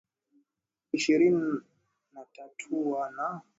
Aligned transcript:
ishirini 0.91 1.53
na 2.13 2.21
tatau 2.33 2.99
na 3.15 3.25